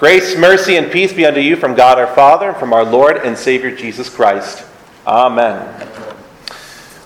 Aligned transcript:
Grace, 0.00 0.34
mercy, 0.34 0.78
and 0.78 0.90
peace 0.90 1.12
be 1.12 1.26
unto 1.26 1.40
you 1.40 1.56
from 1.56 1.74
God 1.74 1.98
our 1.98 2.06
Father 2.14 2.48
and 2.48 2.56
from 2.56 2.72
our 2.72 2.86
Lord 2.86 3.18
and 3.18 3.36
Savior 3.36 3.70
Jesus 3.70 4.08
Christ. 4.08 4.64
Amen. 5.06 5.86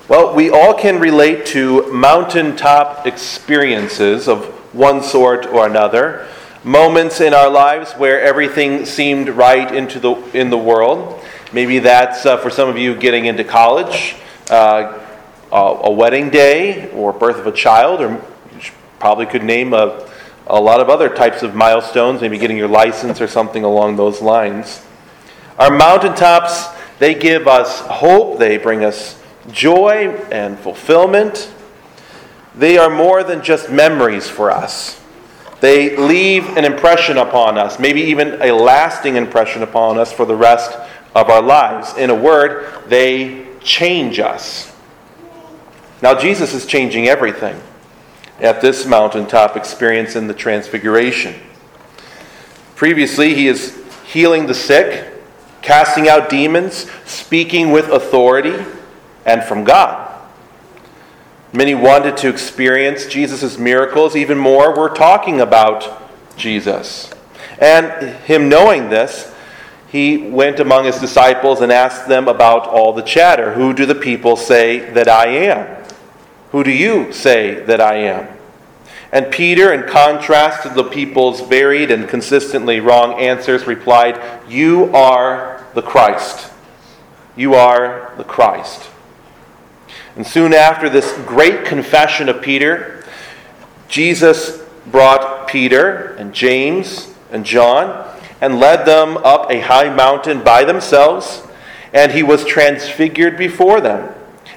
Well, 0.06 0.32
we 0.32 0.50
all 0.50 0.74
can 0.74 1.00
relate 1.00 1.44
to 1.46 1.92
mountaintop 1.92 3.04
experiences 3.04 4.28
of 4.28 4.44
one 4.72 5.02
sort 5.02 5.44
or 5.44 5.66
another, 5.66 6.28
moments 6.62 7.20
in 7.20 7.34
our 7.34 7.50
lives 7.50 7.90
where 7.94 8.20
everything 8.22 8.86
seemed 8.86 9.28
right 9.28 9.74
into 9.74 9.98
the, 9.98 10.14
in 10.32 10.50
the 10.50 10.56
world. 10.56 11.20
Maybe 11.52 11.80
that's 11.80 12.24
uh, 12.24 12.36
for 12.36 12.48
some 12.48 12.68
of 12.68 12.78
you 12.78 12.94
getting 12.94 13.26
into 13.26 13.42
college, 13.42 14.14
uh, 14.50 15.00
a 15.50 15.90
wedding 15.90 16.30
day, 16.30 16.92
or 16.92 17.12
birth 17.12 17.38
of 17.38 17.48
a 17.48 17.52
child, 17.52 18.00
or 18.00 18.22
you 18.52 18.70
probably 19.00 19.26
could 19.26 19.42
name 19.42 19.74
a 19.74 20.08
a 20.46 20.60
lot 20.60 20.80
of 20.80 20.90
other 20.90 21.08
types 21.08 21.42
of 21.42 21.54
milestones, 21.54 22.20
maybe 22.20 22.38
getting 22.38 22.56
your 22.56 22.68
license 22.68 23.20
or 23.20 23.26
something 23.26 23.64
along 23.64 23.96
those 23.96 24.20
lines. 24.20 24.82
Our 25.58 25.70
mountaintops, 25.70 26.66
they 26.98 27.14
give 27.14 27.48
us 27.48 27.80
hope, 27.80 28.38
they 28.38 28.58
bring 28.58 28.84
us 28.84 29.20
joy 29.50 30.08
and 30.30 30.58
fulfillment. 30.58 31.50
They 32.54 32.76
are 32.78 32.90
more 32.90 33.24
than 33.24 33.42
just 33.42 33.70
memories 33.70 34.28
for 34.28 34.50
us. 34.50 35.00
They 35.60 35.96
leave 35.96 36.56
an 36.56 36.64
impression 36.64 37.16
upon 37.16 37.56
us, 37.56 37.78
maybe 37.78 38.02
even 38.02 38.40
a 38.42 38.52
lasting 38.52 39.16
impression 39.16 39.62
upon 39.62 39.98
us 39.98 40.12
for 40.12 40.26
the 40.26 40.36
rest 40.36 40.76
of 41.14 41.30
our 41.30 41.40
lives. 41.40 41.96
In 41.96 42.10
a 42.10 42.14
word, 42.14 42.84
they 42.88 43.46
change 43.60 44.18
us. 44.18 44.70
Now, 46.02 46.18
Jesus 46.18 46.52
is 46.52 46.66
changing 46.66 47.08
everything 47.08 47.58
at 48.40 48.60
this 48.60 48.86
mountaintop 48.86 49.56
experience 49.56 50.16
in 50.16 50.26
the 50.26 50.34
Transfiguration. 50.34 51.34
Previously, 52.74 53.34
he 53.34 53.48
is 53.48 53.80
healing 54.04 54.46
the 54.46 54.54
sick, 54.54 55.12
casting 55.62 56.08
out 56.08 56.28
demons, 56.28 56.90
speaking 57.04 57.70
with 57.70 57.88
authority, 57.88 58.64
and 59.24 59.42
from 59.42 59.64
God. 59.64 60.10
Many 61.52 61.74
wanted 61.74 62.16
to 62.18 62.28
experience 62.28 63.06
Jesus' 63.06 63.58
miracles. 63.58 64.16
Even 64.16 64.38
more, 64.38 64.76
we're 64.76 64.94
talking 64.94 65.40
about 65.40 66.02
Jesus. 66.36 67.12
And 67.60 68.16
him 68.24 68.48
knowing 68.48 68.90
this, 68.90 69.32
he 69.86 70.16
went 70.16 70.58
among 70.58 70.86
his 70.86 70.98
disciples 70.98 71.60
and 71.60 71.70
asked 71.70 72.08
them 72.08 72.26
about 72.26 72.66
all 72.66 72.92
the 72.92 73.02
chatter. 73.02 73.54
Who 73.54 73.72
do 73.72 73.86
the 73.86 73.94
people 73.94 74.36
say 74.36 74.90
that 74.90 75.06
I 75.06 75.28
am? 75.28 75.84
Who 76.50 76.64
do 76.64 76.72
you 76.72 77.12
say 77.12 77.60
that 77.66 77.80
I 77.80 77.98
am? 77.98 78.33
And 79.14 79.30
Peter, 79.30 79.72
in 79.72 79.88
contrast 79.88 80.64
to 80.64 80.70
the 80.70 80.82
people's 80.82 81.40
varied 81.40 81.92
and 81.92 82.08
consistently 82.08 82.80
wrong 82.80 83.20
answers, 83.20 83.64
replied, 83.64 84.20
You 84.48 84.92
are 84.92 85.64
the 85.72 85.82
Christ. 85.82 86.50
You 87.36 87.54
are 87.54 88.12
the 88.16 88.24
Christ. 88.24 88.90
And 90.16 90.26
soon 90.26 90.52
after 90.52 90.88
this 90.88 91.12
great 91.26 91.64
confession 91.64 92.28
of 92.28 92.42
Peter, 92.42 93.04
Jesus 93.86 94.60
brought 94.88 95.46
Peter 95.46 96.16
and 96.16 96.34
James 96.34 97.14
and 97.30 97.46
John 97.46 98.18
and 98.40 98.58
led 98.58 98.84
them 98.84 99.16
up 99.18 99.48
a 99.48 99.60
high 99.60 99.94
mountain 99.94 100.42
by 100.42 100.64
themselves, 100.64 101.46
and 101.92 102.10
he 102.10 102.24
was 102.24 102.44
transfigured 102.44 103.38
before 103.38 103.80
them, 103.80 104.12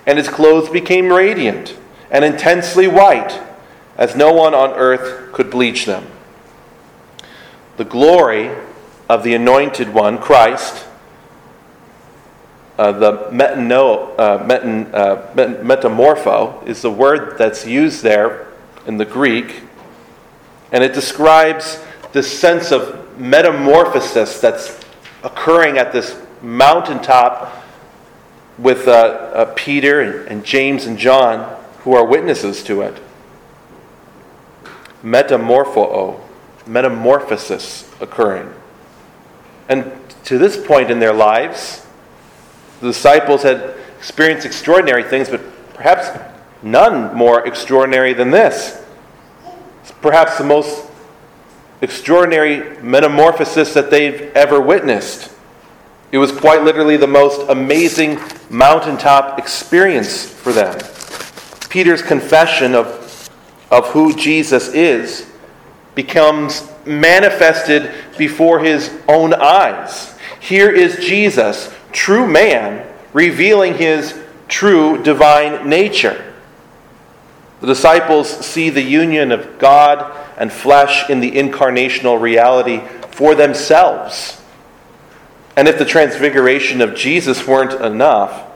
and 0.07 0.17
his 0.17 0.27
clothes 0.27 0.67
became 0.67 1.13
radiant 1.13 1.77
and 2.09 2.25
intensely 2.25 2.87
white, 2.87 3.39
as 3.97 4.15
no 4.15 4.31
one 4.31 4.53
on 4.53 4.71
earth 4.73 5.33
could 5.33 5.49
bleach 5.49 5.85
them. 5.85 6.05
The 7.77 7.85
glory 7.85 8.51
of 9.09 9.23
the 9.23 9.33
Anointed 9.33 9.93
One, 9.93 10.17
Christ, 10.17 10.85
uh, 12.77 12.91
the 12.91 13.11
metano, 13.31 14.17
uh, 14.17 14.21
uh, 14.21 15.33
metamorpho 15.35 16.65
is 16.67 16.83
the 16.83 16.91
word 16.91 17.37
that's 17.37 17.65
used 17.65 18.03
there 18.03 18.47
in 18.85 18.97
the 18.97 19.05
Greek, 19.05 19.63
and 20.71 20.83
it 20.83 20.93
describes 20.93 21.83
this 22.11 22.39
sense 22.39 22.71
of 22.71 23.19
metamorphosis 23.19 24.39
that's 24.39 24.79
occurring 25.23 25.77
at 25.77 25.91
this 25.91 26.21
mountaintop 26.41 27.63
with 28.57 28.87
uh, 28.87 28.91
uh, 28.91 29.53
Peter 29.55 30.01
and, 30.01 30.27
and 30.27 30.45
James 30.45 30.85
and 30.85 30.97
John 30.97 31.55
who 31.79 31.93
are 31.93 32.05
witnesses 32.05 32.63
to 32.63 32.81
it. 32.81 33.01
Metamorpho, 35.07 36.19
metamorphosis 36.65 37.89
occurring. 38.01 38.53
And 39.69 39.91
to 40.25 40.37
this 40.37 40.57
point 40.57 40.91
in 40.91 40.99
their 40.99 41.13
lives, 41.13 41.85
the 42.81 42.87
disciples 42.87 43.43
had 43.43 43.75
experienced 43.97 44.45
extraordinary 44.45 45.03
things, 45.03 45.29
but 45.29 45.41
perhaps 45.73 46.09
none 46.61 47.15
more 47.15 47.47
extraordinary 47.47 48.13
than 48.13 48.31
this. 48.31 48.83
It's 49.81 49.91
perhaps 49.91 50.37
the 50.37 50.43
most 50.43 50.85
extraordinary 51.81 52.77
metamorphosis 52.81 53.73
that 53.73 53.89
they've 53.89 54.31
ever 54.35 54.59
witnessed. 54.59 55.31
It 56.11 56.17
was 56.17 56.31
quite 56.31 56.63
literally 56.63 56.97
the 56.97 57.07
most 57.07 57.49
amazing 57.49 58.19
mountaintop 58.49 59.37
experience 59.39 60.25
for 60.25 60.51
them. 60.51 60.79
Peter's 61.69 62.01
confession 62.01 62.75
of, 62.75 62.87
of 63.69 63.87
who 63.87 64.15
Jesus 64.15 64.69
is 64.69 65.29
becomes 65.95 66.69
manifested 66.85 67.91
before 68.17 68.59
his 68.59 68.95
own 69.07 69.33
eyes. 69.33 70.15
Here 70.39 70.69
is 70.69 70.97
Jesus, 70.97 71.73
true 71.91 72.27
man, 72.27 72.87
revealing 73.13 73.73
his 73.73 74.17
true 74.47 75.01
divine 75.01 75.67
nature. 75.67 76.23
The 77.61 77.67
disciples 77.67 78.29
see 78.45 78.69
the 78.69 78.83
union 78.83 79.31
of 79.31 79.57
God 79.57 80.15
and 80.37 80.51
flesh 80.51 81.09
in 81.09 81.19
the 81.19 81.31
incarnational 81.31 82.21
reality 82.21 82.81
for 83.09 83.33
themselves. 83.33 84.39
And 85.55 85.67
if 85.67 85.79
the 85.79 85.85
transfiguration 85.85 86.81
of 86.81 86.93
Jesus 86.93 87.47
weren't 87.47 87.81
enough, 87.81 88.46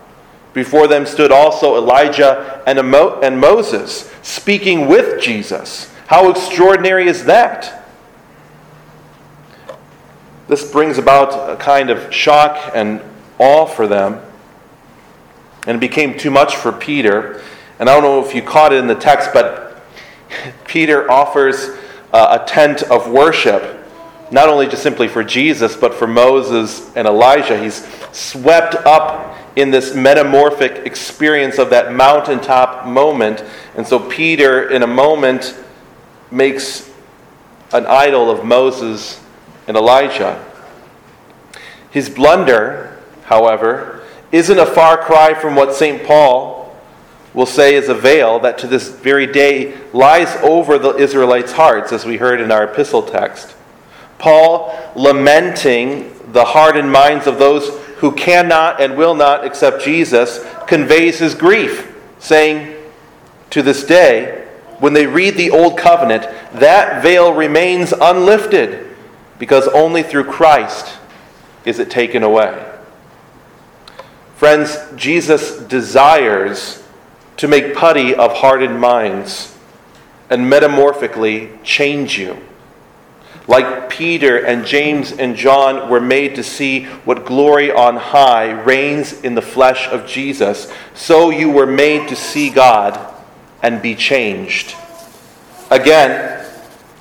before 0.54 0.88
them 0.88 1.06
stood 1.06 1.32
also 1.32 1.78
Elijah 1.78 2.62
and, 2.68 2.78
and 2.80 3.40
Moses, 3.40 4.12
speaking 4.22 4.88
with 4.88 5.22
Jesus. 5.22 5.92
How 6.08 6.30
extraordinary 6.30 7.08
is 7.08 7.26
that? 7.26 7.86
This 10.48 10.70
brings 10.70 10.98
about 10.98 11.50
a 11.50 11.56
kind 11.56 11.90
of 11.90 12.14
shock 12.14 12.72
and 12.76 13.02
awe 13.40 13.66
for 13.66 13.88
them. 13.88 14.22
And 15.66 15.78
it 15.78 15.80
became 15.80 16.18
too 16.18 16.32
much 16.32 16.58
for 16.58 16.74
Peter. 16.74 17.42
And 17.80 17.90
I 17.90 17.94
don't 17.94 18.04
know 18.04 18.26
if 18.28 18.36
you 18.36 18.42
caught 18.42 18.74
it 18.74 18.80
in 18.80 18.88
the 18.88 18.96
text, 18.96 19.30
but 19.34 19.82
Peter 20.68 21.10
offers 21.10 21.70
uh, 22.12 22.40
a 22.42 22.46
tent 22.46 22.84
of 22.84 23.10
worship, 23.10 23.88
not 24.32 24.50
only 24.50 24.68
just 24.68 24.84
simply 24.84 25.08
for 25.08 25.24
Jesus, 25.24 25.78
but 25.78 25.94
for 25.94 26.08
Moses 26.08 26.94
and 26.98 27.08
Elijah. 27.08 27.58
He's 27.58 27.88
swept 28.12 28.76
up 28.76 29.31
in 29.56 29.72
this 29.72 29.94
metamorphic 29.94 30.86
experience 30.86 31.58
of 31.58 31.70
that 31.70 31.94
mountaintop 31.94 32.88
moment. 32.88 33.44
And 33.76 33.86
so 33.86 34.00
Peter, 34.00 34.70
in 34.70 34.84
a 34.84 34.88
moment, 34.88 35.58
makes 36.30 36.90
an 37.74 37.86
idol 37.86 38.30
of 38.30 38.46
Moses 38.46 39.22
and 39.68 39.76
Elijah. 39.76 40.44
His 41.90 42.10
blunder, 42.10 42.98
however, 43.26 44.04
isn't 44.32 44.58
a 44.58 44.66
far 44.66 44.98
cry 44.98 45.34
from 45.34 45.56
what 45.56 45.76
St. 45.76 46.04
Paul 46.06 46.74
will 47.34 47.46
say 47.46 47.76
is 47.76 47.90
a 47.90 47.94
veil 47.94 48.40
that 48.40 48.58
to 48.60 48.68
this 48.68 48.90
very 48.90 49.28
day 49.28 49.78
lies 49.94 50.36
over 50.38 50.78
the 50.78 50.96
Israelites' 50.96 51.54
hearts, 51.54 51.92
as 51.92 52.06
we 52.06 52.18
heard 52.18 52.42
in 52.42 52.52
our 52.52 52.66
epistle 52.66 53.04
text. 53.04 53.56
Paul 54.18 54.78
lamenting 54.96 56.14
the 56.32 56.46
hardened 56.46 56.92
minds 56.92 57.28
of 57.28 57.40
those 57.40 57.70
who 58.02 58.12
cannot 58.12 58.82
and 58.82 58.98
will 58.98 59.14
not 59.14 59.46
accept 59.46 59.84
Jesus 59.84 60.44
conveys 60.66 61.20
his 61.20 61.36
grief, 61.36 61.96
saying, 62.18 62.76
To 63.52 63.62
this 63.62 63.84
day, 63.84 64.48
when 64.80 64.94
they 64.94 65.06
read 65.06 65.36
the 65.38 65.52
Old 65.52 65.78
Covenant, 65.78 66.24
that 66.54 67.04
veil 67.04 67.32
remains 67.32 67.94
unlifted 67.94 68.96
because 69.38 69.68
only 69.68 70.02
through 70.02 70.24
Christ 70.24 70.98
is 71.64 71.78
it 71.78 71.92
taken 71.92 72.24
away. 72.24 72.68
Friends, 74.36 74.78
Jesus 74.96 75.60
desires 75.60 76.82
to 77.38 77.48
make 77.48 77.76
putty 77.76 78.16
of 78.16 78.34
hardened 78.34 78.80
minds 78.80 79.56
and 80.32 80.50
metamorphically 80.50 81.52
change 81.64 82.18
you. 82.18 82.36
Like 83.52 83.90
Peter 83.90 84.46
and 84.46 84.66
James 84.66 85.12
and 85.12 85.36
John 85.36 85.90
were 85.90 86.00
made 86.00 86.36
to 86.36 86.44
see 86.44 86.86
what 87.04 87.26
glory 87.26 87.70
on 87.70 87.98
high 87.98 88.52
reigns 88.52 89.12
in 89.24 89.36
the 89.36 89.42
flesh 89.42 89.90
of 89.90 90.08
Jesus, 90.08 90.72
so 90.94 91.32
you 91.32 91.50
were 91.50 91.66
made 91.66 92.08
to 92.08 92.16
see 92.16 92.50
God 92.50 93.14
and 93.62 93.82
be 93.82 93.94
changed. 93.94 94.74
Again, 95.70 96.48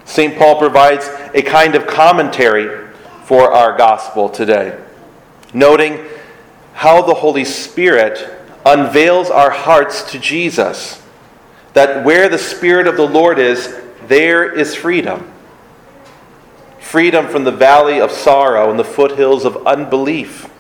St. 0.05 0.37
Paul 0.37 0.59
provides 0.59 1.09
a 1.35 1.43
kind 1.43 1.77
of 1.77 1.87
commentary 1.87 2.89
for 3.27 3.53
our 3.53 3.79
gospel 3.79 4.29
today, 4.29 4.77
noting 5.55 6.05
how 6.73 7.01
the 7.01 7.15
Holy 7.15 7.45
Spirit 7.45 8.29
unveils 8.67 9.31
our 9.31 9.51
hearts 9.51 10.11
to 10.11 10.19
Jesus. 10.19 11.01
That 11.75 12.05
where 12.05 12.29
the 12.29 12.39
Spirit 12.39 12.89
of 12.89 12.97
the 12.97 13.07
Lord 13.07 13.39
is, 13.39 13.73
there 14.09 14.53
is 14.53 14.75
freedom. 14.75 15.30
Freedom 16.91 17.29
from 17.29 17.45
the 17.45 17.53
valley 17.53 18.01
of 18.01 18.11
sorrow 18.11 18.69
and 18.69 18.77
the 18.77 18.83
foothills 18.83 19.45
of 19.45 19.65
unbelief. 19.65 20.51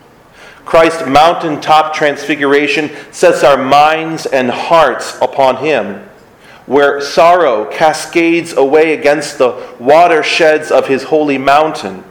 Christ's 0.64 1.04
mountaintop 1.04 1.92
transfiguration 1.92 2.88
sets 3.10 3.42
our 3.42 3.56
minds 3.56 4.26
and 4.26 4.48
hearts 4.48 5.18
upon 5.20 5.56
Him, 5.56 6.08
where 6.66 7.00
sorrow 7.00 7.64
cascades 7.64 8.52
away 8.52 8.94
against 8.94 9.38
the 9.38 9.74
watersheds 9.80 10.70
of 10.70 10.86
His 10.86 11.02
holy 11.02 11.36
mountain, 11.36 12.04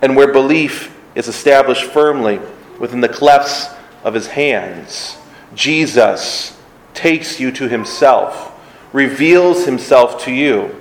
and 0.00 0.14
where 0.14 0.32
belief 0.32 0.96
is 1.16 1.26
established 1.26 1.86
firmly 1.86 2.38
within 2.78 3.00
the 3.00 3.08
clefts 3.08 3.66
of 4.04 4.14
His 4.14 4.28
hands. 4.28 5.16
Jesus 5.56 6.56
takes 6.94 7.40
you 7.40 7.50
to 7.50 7.68
Himself, 7.68 8.52
reveals 8.92 9.66
Himself 9.66 10.22
to 10.22 10.30
you 10.30 10.80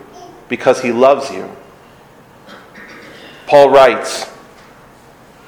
because 0.49 0.83
He 0.83 0.91
loves 0.91 1.31
you. 1.31 1.49
Paul 3.47 3.69
writes, 3.69 4.29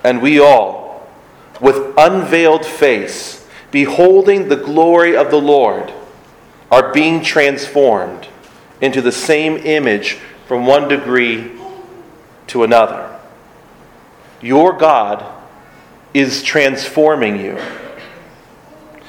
and 0.03 0.21
we 0.21 0.39
all, 0.39 1.07
with 1.59 1.93
unveiled 1.97 2.65
face, 2.65 3.47
beholding 3.71 4.47
the 4.47 4.55
glory 4.55 5.15
of 5.15 5.31
the 5.31 5.41
Lord, 5.41 5.91
are 6.71 6.93
being 6.93 7.23
transformed 7.23 8.27
into 8.81 9.01
the 9.01 9.11
same 9.11 9.57
image 9.57 10.19
from 10.45 10.65
one 10.65 10.87
degree 10.87 11.51
to 12.47 12.63
another. 12.63 13.19
Your 14.41 14.73
God 14.73 15.25
is 16.13 16.43
transforming 16.43 17.39
you. 17.39 17.59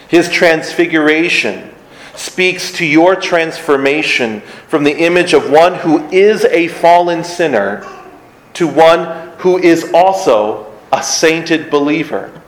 His 0.08 0.30
transfiguration 0.30 1.74
speaks 2.14 2.72
to 2.72 2.84
your 2.84 3.14
transformation 3.14 4.40
from 4.40 4.84
the 4.84 4.96
image 4.96 5.34
of 5.34 5.50
one 5.50 5.74
who 5.74 6.08
is 6.08 6.44
a 6.46 6.68
fallen 6.68 7.22
sinner 7.22 7.86
to 8.58 8.66
one 8.66 9.30
who 9.38 9.56
is 9.56 9.92
also 9.94 10.66
a 10.92 11.00
sainted 11.00 11.70
believer. 11.70 12.42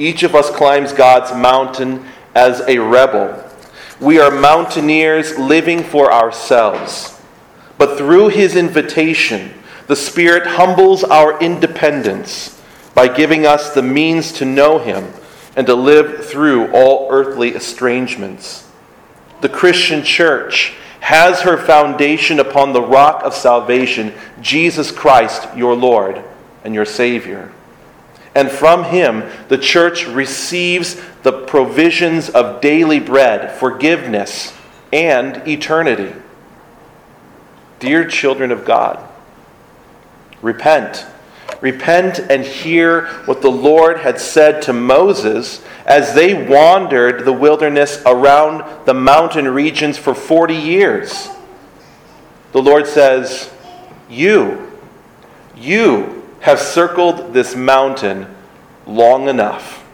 Each 0.00 0.24
of 0.24 0.34
us 0.34 0.50
climbs 0.50 0.92
God's 0.92 1.32
mountain 1.32 2.04
as 2.34 2.60
a 2.66 2.78
rebel. 2.78 3.42
We 4.00 4.18
are 4.18 4.32
mountaineers 4.32 5.38
living 5.38 5.84
for 5.84 6.12
ourselves. 6.12 7.20
But 7.78 7.96
through 7.96 8.28
his 8.28 8.56
invitation, 8.56 9.54
the 9.86 9.94
Spirit 9.94 10.44
humbles 10.44 11.04
our 11.04 11.40
independence 11.40 12.60
by 12.94 13.06
giving 13.06 13.46
us 13.46 13.70
the 13.70 13.82
means 13.82 14.32
to 14.32 14.44
know 14.44 14.80
him 14.80 15.12
and 15.54 15.68
to 15.68 15.74
live 15.76 16.26
through 16.26 16.72
all 16.72 17.06
earthly 17.12 17.54
estrangements. 17.54 18.68
The 19.40 19.48
Christian 19.48 20.02
church 20.02 20.74
has 21.06 21.42
her 21.42 21.56
foundation 21.56 22.40
upon 22.40 22.72
the 22.72 22.82
rock 22.82 23.22
of 23.22 23.32
salvation, 23.32 24.12
Jesus 24.40 24.90
Christ, 24.90 25.46
your 25.56 25.76
Lord 25.76 26.20
and 26.64 26.74
your 26.74 26.84
Savior. 26.84 27.52
And 28.34 28.50
from 28.50 28.82
him, 28.82 29.22
the 29.46 29.56
church 29.56 30.04
receives 30.04 31.00
the 31.22 31.30
provisions 31.30 32.28
of 32.28 32.60
daily 32.60 32.98
bread, 32.98 33.56
forgiveness, 33.56 34.52
and 34.92 35.46
eternity. 35.46 36.12
Dear 37.78 38.08
children 38.08 38.50
of 38.50 38.64
God, 38.64 38.98
repent. 40.42 41.06
Repent 41.60 42.18
and 42.18 42.44
hear 42.44 43.06
what 43.24 43.42
the 43.42 43.50
Lord 43.50 43.98
had 43.98 44.20
said 44.20 44.62
to 44.62 44.72
Moses 44.72 45.64
as 45.86 46.14
they 46.14 46.46
wandered 46.46 47.24
the 47.24 47.32
wilderness 47.32 48.02
around 48.04 48.86
the 48.86 48.94
mountain 48.94 49.48
regions 49.48 49.96
for 49.96 50.14
40 50.14 50.54
years. 50.54 51.28
The 52.52 52.62
Lord 52.62 52.86
says, 52.86 53.52
You, 54.08 54.72
you 55.56 56.22
have 56.40 56.58
circled 56.58 57.32
this 57.32 57.56
mountain 57.56 58.34
long 58.86 59.28
enough. 59.28 59.84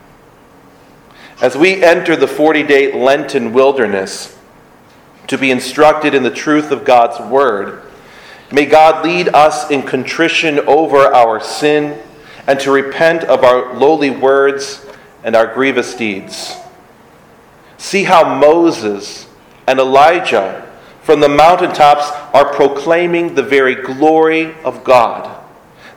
As 1.40 1.56
we 1.56 1.82
enter 1.82 2.14
the 2.14 2.28
40 2.28 2.62
day 2.62 2.92
Lenten 2.92 3.52
wilderness 3.52 4.38
to 5.26 5.38
be 5.38 5.50
instructed 5.50 6.14
in 6.14 6.22
the 6.22 6.30
truth 6.30 6.70
of 6.70 6.84
God's 6.84 7.18
Word, 7.20 7.82
may 8.52 8.66
God 8.66 9.04
lead 9.04 9.28
us 9.28 9.70
in 9.70 9.82
contrition 9.82 10.60
over 10.60 10.98
our 10.98 11.40
sin 11.40 12.00
and 12.46 12.58
to 12.60 12.70
repent 12.70 13.24
of 13.24 13.44
our 13.44 13.74
lowly 13.74 14.10
words 14.10 14.84
and 15.24 15.34
our 15.34 15.52
grievous 15.52 15.94
deeds. 15.94 16.56
See 17.78 18.04
how 18.04 18.38
Moses 18.38 19.28
and 19.66 19.78
Elijah 19.78 20.70
from 21.02 21.20
the 21.20 21.28
mountaintops 21.28 22.10
are 22.32 22.52
proclaiming 22.52 23.34
the 23.34 23.42
very 23.42 23.74
glory 23.74 24.54
of 24.64 24.84
God. 24.84 25.40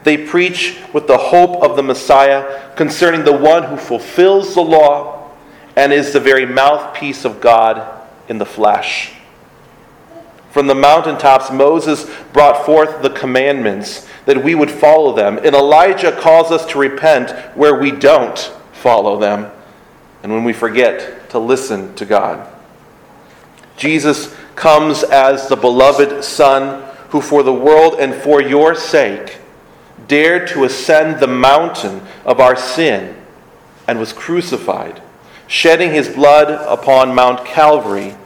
They 0.02 0.16
preach 0.16 0.78
with 0.92 1.06
the 1.06 1.18
hope 1.18 1.62
of 1.62 1.76
the 1.76 1.82
Messiah 1.82 2.72
concerning 2.76 3.24
the 3.24 3.36
one 3.36 3.64
who 3.64 3.76
fulfills 3.76 4.54
the 4.54 4.62
law 4.62 5.30
and 5.74 5.92
is 5.92 6.12
the 6.12 6.20
very 6.20 6.46
mouthpiece 6.46 7.24
of 7.24 7.40
God 7.40 8.02
in 8.28 8.38
the 8.38 8.46
flesh. 8.46 9.15
From 10.56 10.68
the 10.68 10.74
mountaintops, 10.74 11.50
Moses 11.50 12.10
brought 12.32 12.64
forth 12.64 13.02
the 13.02 13.10
commandments 13.10 14.08
that 14.24 14.42
we 14.42 14.54
would 14.54 14.70
follow 14.70 15.14
them, 15.14 15.36
and 15.36 15.54
Elijah 15.54 16.18
calls 16.18 16.50
us 16.50 16.64
to 16.68 16.78
repent 16.78 17.32
where 17.54 17.78
we 17.78 17.90
don't 17.90 18.38
follow 18.72 19.18
them 19.18 19.50
and 20.22 20.32
when 20.32 20.44
we 20.44 20.54
forget 20.54 21.28
to 21.28 21.38
listen 21.38 21.94
to 21.96 22.06
God. 22.06 22.48
Jesus 23.76 24.34
comes 24.54 25.02
as 25.02 25.46
the 25.46 25.56
beloved 25.56 26.24
Son 26.24 26.90
who, 27.10 27.20
for 27.20 27.42
the 27.42 27.52
world 27.52 27.96
and 27.98 28.14
for 28.14 28.40
your 28.40 28.74
sake, 28.74 29.36
dared 30.08 30.48
to 30.48 30.64
ascend 30.64 31.20
the 31.20 31.26
mountain 31.26 32.00
of 32.24 32.40
our 32.40 32.56
sin 32.56 33.14
and 33.86 33.98
was 33.98 34.14
crucified, 34.14 35.02
shedding 35.48 35.90
his 35.90 36.08
blood 36.08 36.50
upon 36.66 37.14
Mount 37.14 37.44
Calvary 37.44 38.16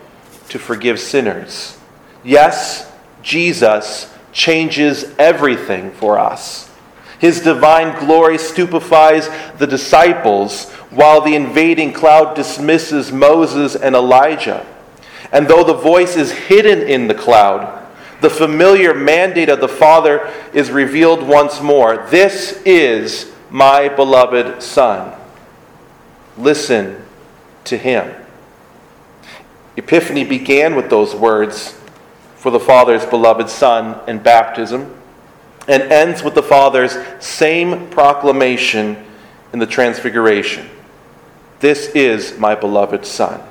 to 0.48 0.60
forgive 0.60 1.00
sinners. 1.00 1.76
Yes, 2.22 2.90
Jesus 3.22 4.12
changes 4.32 5.04
everything 5.18 5.90
for 5.92 6.18
us. 6.18 6.70
His 7.18 7.40
divine 7.40 7.98
glory 7.98 8.38
stupefies 8.38 9.28
the 9.58 9.66
disciples 9.66 10.70
while 10.90 11.20
the 11.20 11.34
invading 11.34 11.92
cloud 11.92 12.34
dismisses 12.34 13.12
Moses 13.12 13.76
and 13.76 13.94
Elijah. 13.94 14.66
And 15.32 15.46
though 15.46 15.64
the 15.64 15.74
voice 15.74 16.16
is 16.16 16.32
hidden 16.32 16.80
in 16.80 17.08
the 17.08 17.14
cloud, 17.14 17.86
the 18.20 18.30
familiar 18.30 18.94
mandate 18.94 19.48
of 19.48 19.60
the 19.60 19.68
Father 19.68 20.32
is 20.52 20.70
revealed 20.70 21.22
once 21.22 21.60
more. 21.60 22.06
This 22.10 22.60
is 22.64 23.32
my 23.50 23.88
beloved 23.88 24.62
Son. 24.62 25.18
Listen 26.36 27.02
to 27.64 27.76
him. 27.76 28.14
Epiphany 29.76 30.24
began 30.24 30.74
with 30.74 30.90
those 30.90 31.14
words 31.14 31.79
for 32.40 32.50
the 32.50 32.58
Father's 32.58 33.04
beloved 33.04 33.50
Son 33.50 34.00
in 34.08 34.18
baptism 34.18 34.96
and 35.68 35.82
ends 35.82 36.22
with 36.22 36.34
the 36.34 36.42
Father's 36.42 36.96
same 37.22 37.86
proclamation 37.90 38.96
in 39.52 39.58
the 39.58 39.66
Transfiguration. 39.66 40.66
This 41.60 41.88
is 41.88 42.38
my 42.38 42.54
beloved 42.54 43.04
Son. 43.04 43.42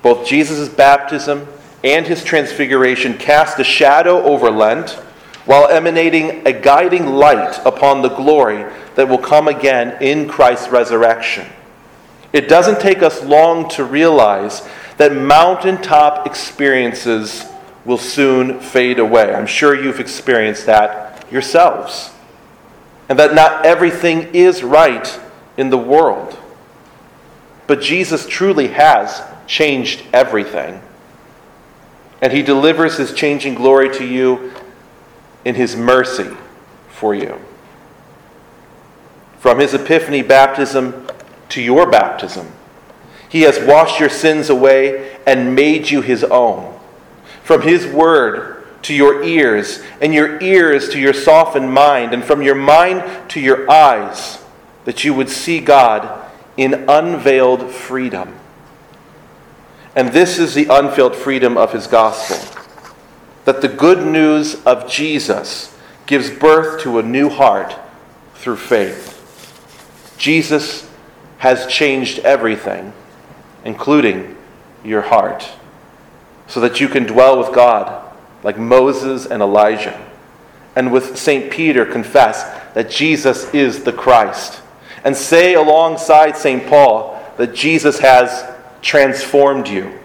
Both 0.00 0.24
Jesus' 0.28 0.68
baptism 0.68 1.48
and 1.82 2.06
his 2.06 2.22
transfiguration 2.22 3.18
cast 3.18 3.58
a 3.58 3.64
shadow 3.64 4.22
over 4.22 4.48
Lent 4.48 4.90
while 5.46 5.66
emanating 5.66 6.46
a 6.46 6.52
guiding 6.52 7.06
light 7.06 7.58
upon 7.66 8.00
the 8.00 8.10
glory 8.10 8.64
that 8.94 9.08
will 9.08 9.18
come 9.18 9.48
again 9.48 10.00
in 10.00 10.28
Christ's 10.28 10.68
resurrection. 10.68 11.48
It 12.32 12.48
doesn't 12.48 12.80
take 12.80 13.02
us 13.02 13.24
long 13.24 13.68
to 13.70 13.84
realize 13.84 14.62
that 15.00 15.16
mountaintop 15.16 16.26
experiences 16.26 17.46
will 17.86 17.96
soon 17.96 18.60
fade 18.60 18.98
away. 18.98 19.34
I'm 19.34 19.46
sure 19.46 19.74
you've 19.74 19.98
experienced 19.98 20.66
that 20.66 21.26
yourselves. 21.32 22.10
And 23.08 23.18
that 23.18 23.34
not 23.34 23.64
everything 23.64 24.34
is 24.34 24.62
right 24.62 25.18
in 25.56 25.70
the 25.70 25.78
world. 25.78 26.38
But 27.66 27.80
Jesus 27.80 28.26
truly 28.26 28.68
has 28.68 29.22
changed 29.46 30.04
everything 30.12 30.82
and 32.20 32.30
he 32.30 32.42
delivers 32.42 32.98
his 32.98 33.14
changing 33.14 33.54
glory 33.54 33.88
to 33.94 34.04
you 34.04 34.52
in 35.46 35.54
his 35.54 35.76
mercy 35.76 36.28
for 36.90 37.14
you. 37.14 37.40
From 39.38 39.60
his 39.60 39.72
epiphany 39.72 40.20
baptism 40.20 41.08
to 41.48 41.62
your 41.62 41.90
baptism, 41.90 42.52
he 43.30 43.42
has 43.42 43.58
washed 43.58 43.98
your 43.98 44.10
sins 44.10 44.50
away 44.50 45.16
and 45.26 45.54
made 45.54 45.88
you 45.88 46.02
his 46.02 46.24
own. 46.24 46.78
from 47.42 47.62
His 47.62 47.86
Word 47.86 48.64
to 48.82 48.94
your 48.94 49.22
ears, 49.24 49.82
and 50.00 50.14
your 50.14 50.40
ears 50.40 50.88
to 50.90 51.00
your 51.00 51.12
softened 51.12 51.72
mind, 51.72 52.14
and 52.14 52.24
from 52.24 52.42
your 52.42 52.54
mind 52.54 53.02
to 53.30 53.40
your 53.40 53.70
eyes, 53.70 54.42
that 54.84 55.04
you 55.04 55.12
would 55.14 55.28
see 55.28 55.60
God 55.60 56.30
in 56.56 56.88
unveiled 56.88 57.70
freedom. 57.70 58.36
And 59.96 60.10
this 60.12 60.38
is 60.38 60.54
the 60.54 60.66
unveiled 60.70 61.16
freedom 61.16 61.56
of 61.56 61.72
His 61.72 61.86
gospel 61.86 62.38
that 63.44 63.62
the 63.62 63.68
good 63.68 64.06
news 64.06 64.62
of 64.64 64.88
Jesus 64.88 65.76
gives 66.06 66.30
birth 66.30 66.82
to 66.82 66.98
a 66.98 67.02
new 67.02 67.28
heart 67.28 67.74
through 68.34 68.56
faith. 68.56 70.14
Jesus 70.18 70.88
has 71.38 71.66
changed 71.66 72.20
everything, 72.20 72.92
including 73.64 74.36
your 74.84 75.02
heart, 75.02 75.50
so 76.46 76.60
that 76.60 76.80
you 76.80 76.88
can 76.88 77.04
dwell 77.04 77.38
with 77.38 77.54
God 77.54 78.10
like 78.42 78.58
Moses 78.58 79.26
and 79.26 79.42
Elijah, 79.42 80.08
and 80.74 80.92
with 80.92 81.18
St. 81.18 81.50
Peter 81.50 81.84
confess 81.84 82.44
that 82.74 82.90
Jesus 82.90 83.52
is 83.52 83.84
the 83.84 83.92
Christ, 83.92 84.62
and 85.04 85.16
say 85.16 85.54
alongside 85.54 86.36
St. 86.36 86.66
Paul 86.66 87.20
that 87.36 87.54
Jesus 87.54 87.98
has 87.98 88.44
transformed 88.82 89.68
you, 89.68 89.98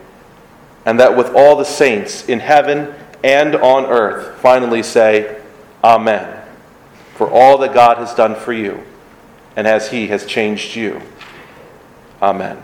and 0.86 1.00
that 1.00 1.16
with 1.16 1.34
all 1.34 1.56
the 1.56 1.64
saints 1.64 2.28
in 2.28 2.40
heaven 2.40 2.94
and 3.24 3.56
on 3.56 3.86
earth, 3.86 4.40
finally 4.40 4.84
say, 4.84 5.42
Amen, 5.84 6.42
for 7.16 7.30
all 7.30 7.58
that 7.60 7.74
God 7.74 7.98
has 7.98 8.14
done 8.14 8.36
for 8.36 8.54
you, 8.54 8.84
and 9.56 9.68
as 9.68 9.90
He 9.90 10.08
has 10.08 10.26
changed 10.26 10.76
you. 10.76 11.02
Amen. 12.22 12.62